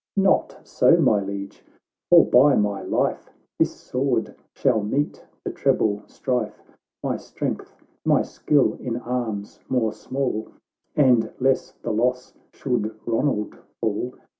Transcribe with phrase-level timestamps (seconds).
[0.31, 1.63] —"Not so, my Liege—
[2.09, 6.59] for by my life, This sword shall meet the treble strife;
[7.03, 10.47] My strength, my skill in arms, more small,
[10.95, 14.15] And less the loss should Ronald fall.